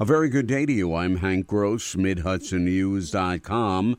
[0.00, 0.94] A very good day to you.
[0.94, 3.98] I'm Hank Gross, MidHudsonNews.com.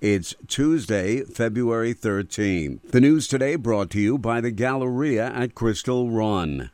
[0.00, 2.90] It's Tuesday, February 13th.
[2.90, 6.70] The news today brought to you by the Galleria at Crystal Run.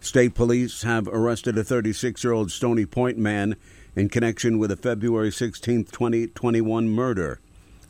[0.00, 3.56] State police have arrested a 36 year old Stony Point man
[3.94, 7.40] in connection with a February 16, 2021 murder.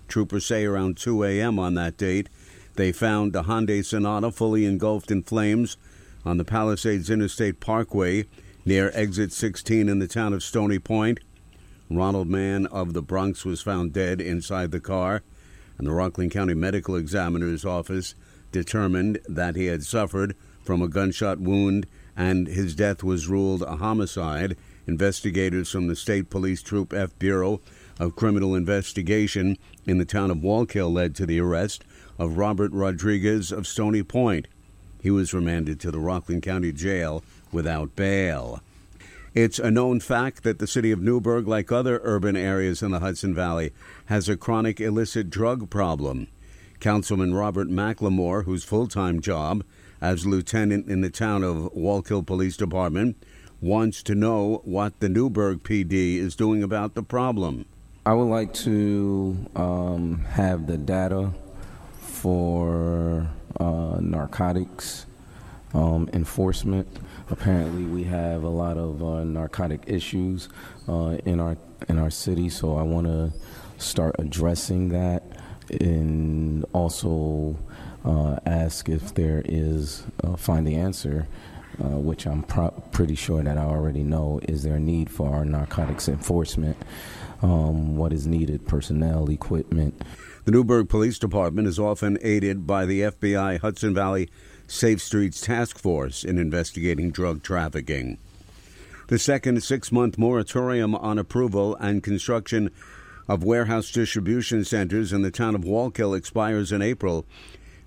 [0.08, 1.60] Troopers say around 2 a.m.
[1.60, 2.28] on that date,
[2.74, 5.76] they found a Hyundai Sonata fully engulfed in flames
[6.24, 8.26] on the Palisades Interstate Parkway
[8.68, 11.20] near exit 16 in the town of Stony Point.
[11.88, 15.22] Ronald Mann of the Bronx was found dead inside the car,
[15.78, 18.14] and the Rockland County Medical Examiner's Office
[18.52, 23.76] determined that he had suffered from a gunshot wound and his death was ruled a
[23.76, 24.54] homicide.
[24.86, 27.62] Investigators from the State Police Troop F Bureau
[27.98, 29.56] of Criminal Investigation
[29.86, 31.84] in the town of Wallkill led to the arrest
[32.18, 34.46] of Robert Rodriguez of Stony Point.
[35.00, 38.60] He was remanded to the Rockland County Jail without bail.
[39.34, 43.00] It's a known fact that the city of Newburgh, like other urban areas in the
[43.00, 43.72] Hudson Valley,
[44.06, 46.28] has a chronic illicit drug problem.
[46.80, 49.64] Councilman Robert McLymore, whose full time job
[50.00, 53.16] as lieutenant in the town of Wallkill Police Department,
[53.60, 57.66] wants to know what the Newburgh PD is doing about the problem.
[58.06, 61.32] I would like to um, have the data
[62.00, 62.87] for
[63.60, 65.06] uh, narcotics
[65.74, 66.88] um, enforcement.
[67.30, 70.48] Apparently, we have a lot of uh, narcotic issues
[70.88, 71.56] uh, in our
[71.88, 73.32] in our city, so I want to
[73.78, 75.22] start addressing that,
[75.80, 77.56] and also
[78.04, 80.04] uh, ask if there is
[80.36, 81.26] find the answer.
[81.80, 84.40] Uh, which I'm pro- pretty sure that I already know.
[84.48, 86.76] Is there a need for our narcotics enforcement?
[87.40, 88.66] Um, what is needed?
[88.66, 90.02] Personnel, equipment.
[90.44, 94.28] The Newburgh Police Department is often aided by the FBI Hudson Valley
[94.66, 98.18] Safe Streets Task Force in investigating drug trafficking.
[99.08, 102.70] The second six month moratorium on approval and construction
[103.28, 107.24] of warehouse distribution centers in the town of Wallkill expires in April,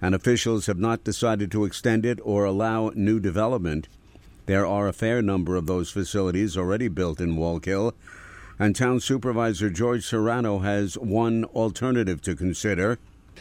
[0.01, 3.87] and officials have not decided to extend it or allow new development.
[4.45, 7.93] There are a fair number of those facilities already built in Wallkill,
[8.61, 12.99] and Town Supervisor George Serrano has one alternative to consider.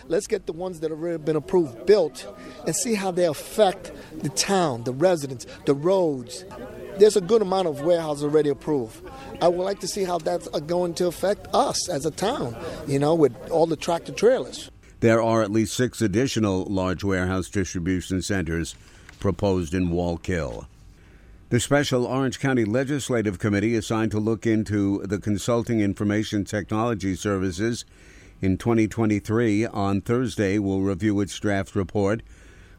[0.08, 2.26] Let's get the ones that have already been approved built
[2.64, 6.46] and see how they affect the town, the residents, the roads.
[6.96, 9.06] There's a good amount of warehouses already approved.
[9.42, 12.98] I would like to see how that's going to affect us as a town, you
[12.98, 14.70] know, with all the tractor trailers.
[15.00, 18.74] There are at least six additional large warehouse distribution centers
[19.18, 20.64] proposed in Wallkill.
[21.50, 27.84] The special Orange County Legislative Committee assigned to look into the consulting information technology services
[28.40, 32.22] in 2023 on Thursday will review its draft report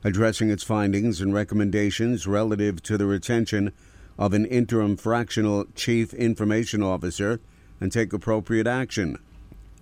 [0.06, 3.74] addressing its findings and recommendations relative to the retention
[4.18, 7.42] of an interim fractional chief information officer
[7.82, 9.18] and take appropriate action.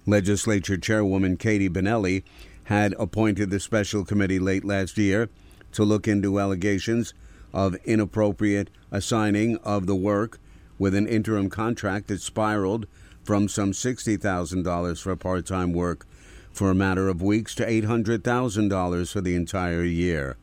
[0.07, 2.23] Legislature Chairwoman Katie Bonelli
[2.63, 5.29] had appointed the special committee late last year
[5.73, 7.13] to look into allegations
[7.53, 10.39] of inappropriate assigning of the work
[10.77, 12.87] with an interim contract that spiraled
[13.23, 16.05] from some $60,000 for part time work
[16.51, 20.37] for a matter of weeks to $800,000 for the entire year.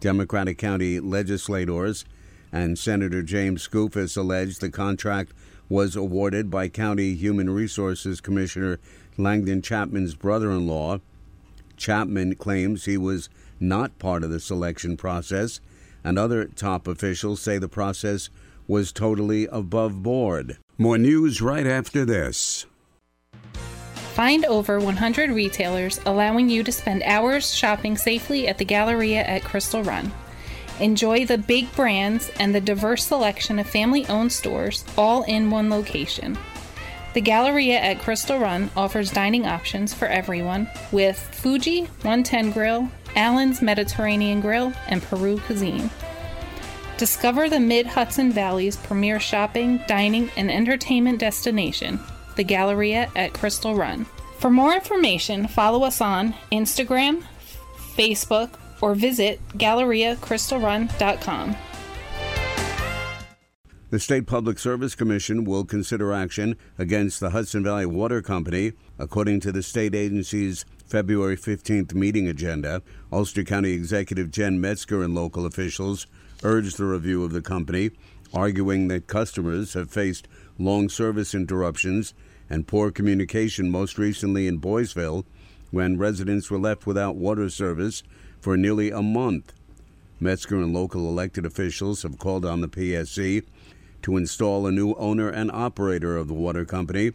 [0.00, 2.04] Democratic County legislators
[2.52, 5.32] and Senator James Skoufis alleged the contract
[5.68, 8.78] was awarded by County Human Resources Commissioner
[9.16, 11.00] Langdon Chapman's brother in law.
[11.76, 13.28] Chapman claims he was
[13.58, 15.60] not part of the selection process,
[16.04, 18.30] and other top officials say the process
[18.68, 20.58] was totally above board.
[20.78, 22.66] More news right after this.
[24.14, 29.42] Find over 100 retailers allowing you to spend hours shopping safely at the Galleria at
[29.42, 30.12] Crystal Run.
[30.78, 35.70] Enjoy the big brands and the diverse selection of family owned stores all in one
[35.70, 36.38] location.
[37.14, 43.62] The Galleria at Crystal Run offers dining options for everyone with Fuji 110 Grill, Allen's
[43.62, 45.90] Mediterranean Grill, and Peru Cuisine.
[46.96, 51.98] Discover the Mid Hudson Valley's premier shopping, dining, and entertainment destination,
[52.36, 54.06] the Galleria at Crystal Run.
[54.38, 57.24] For more information, follow us on Instagram,
[57.96, 58.50] Facebook,
[58.80, 61.56] or visit GalleriaCrystalRun.com.
[63.90, 69.40] The State Public Service Commission will consider action against the Hudson Valley Water Company, according
[69.40, 72.82] to the state agency's February 15th meeting agenda.
[73.12, 76.06] Ulster County Executive Jen Metzger and local officials
[76.42, 77.90] urged the review of the company,
[78.32, 80.26] arguing that customers have faced
[80.58, 82.14] long service interruptions
[82.48, 85.24] and poor communication, most recently in Boiceville,
[85.70, 88.02] when residents were left without water service
[88.40, 89.52] for nearly a month.
[90.20, 93.44] Metzger and local elected officials have called on the PSC
[94.04, 97.12] to install a new owner and operator of the water company.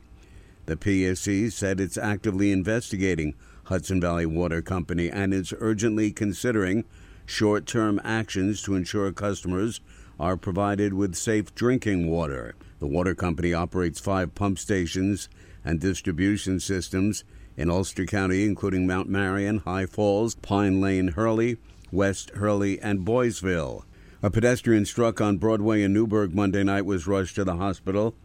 [0.66, 6.86] The PSC said it's actively investigating Hudson Valley Water Company and is urgently considering
[7.28, 9.82] short term actions to ensure customers
[10.20, 12.56] are provided with safe drinking water.
[12.80, 15.30] The water company operates five pump stations
[15.64, 17.24] and distribution systems
[17.56, 21.58] in Ulster County, including Mount Marion, High Falls, Pine Lane, Hurley,
[21.92, 23.84] West Hurley, and Boiceville.
[24.22, 28.16] A pedestrian struck on Broadway in Newburgh Monday night was rushed to the hospital.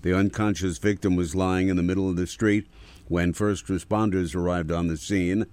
[0.00, 2.68] The unconscious victim was lying in the middle of the street
[3.08, 5.44] when first responders arrived on the scene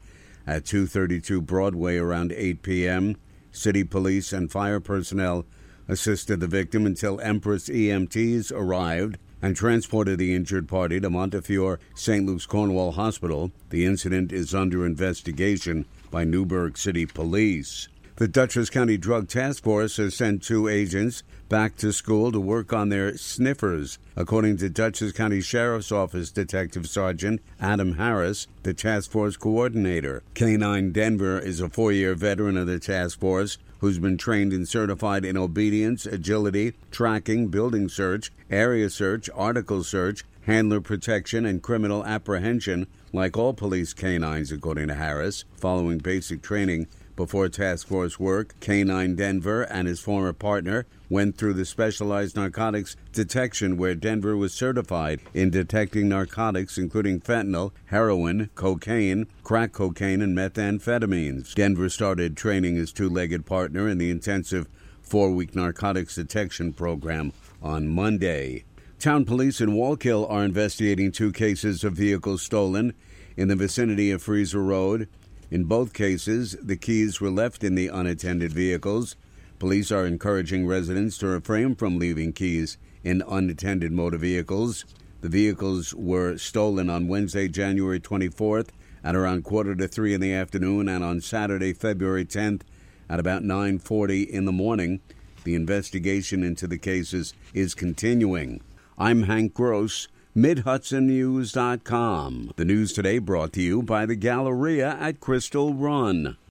[0.47, 3.17] at 232 Broadway around 8 p.m.
[3.51, 5.45] City police and fire personnel
[5.89, 12.25] assisted the victim until Empress EMTs arrived and transported the injured party to Montefiore St.
[12.25, 13.51] Luke's Cornwall Hospital.
[13.69, 17.89] The incident is under investigation by Newburgh City Police.
[18.19, 22.73] The Dutchess County Drug Task Force has sent two agents back to school to work
[22.73, 23.97] on their sniffers.
[24.17, 30.21] According to Dutchess County Sheriff's Office Detective Sergeant Adam Harris, the task force coordinator.
[30.35, 34.67] K9 Denver is a four year veteran of the task force who's been trained and
[34.67, 42.03] certified in obedience, agility, tracking, building search, area search, article search, handler protection, and criminal
[42.03, 45.45] apprehension, like all police canines, according to Harris.
[45.55, 46.87] Following basic training,
[47.19, 52.95] before task force work, K9 Denver and his former partner went through the specialized narcotics
[53.11, 60.37] detection where Denver was certified in detecting narcotics including fentanyl, heroin, cocaine, crack cocaine, and
[60.37, 61.53] methamphetamines.
[61.53, 64.69] Denver started training his two legged partner in the intensive
[65.01, 68.63] four week narcotics detection program on Monday.
[68.97, 72.93] Town police in Wallkill are investigating two cases of vehicles stolen
[73.35, 75.09] in the vicinity of Freezer Road.
[75.51, 79.15] In both cases, the keys were left in the unattended vehicles.
[79.57, 84.85] Police are encouraging residents to refrain from leaving keys in unattended motor vehicles.
[85.21, 88.69] The vehicles were stolen on Wednesday, January 24th
[89.03, 92.61] at around quarter to 3 in the afternoon and on Saturday, February 10th
[93.09, 94.99] at about 9:40 in the morning.
[95.45, 98.61] The investigation into the cases is continuing.
[98.97, 100.09] I'm Hank Gross
[100.39, 102.53] MidHudsonNews.com.
[102.55, 106.37] The news today brought to you by the Galleria at Crystal Run.